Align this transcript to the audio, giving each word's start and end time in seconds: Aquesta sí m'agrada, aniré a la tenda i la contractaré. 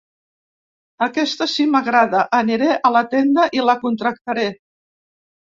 Aquesta 1.07 1.47
sí 1.51 1.65
m'agrada, 1.73 2.23
aniré 2.39 2.71
a 2.89 2.93
la 2.97 3.05
tenda 3.13 3.45
i 3.59 3.63
la 3.69 3.77
contractaré. 3.87 4.49